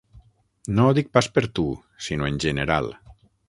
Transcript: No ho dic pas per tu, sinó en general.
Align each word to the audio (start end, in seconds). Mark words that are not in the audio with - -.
No 0.79 0.85
ho 0.87 0.95
dic 0.99 1.11
pas 1.19 1.29
per 1.37 1.43
tu, 1.61 1.67
sinó 2.09 2.33
en 2.33 2.41
general. 2.49 2.93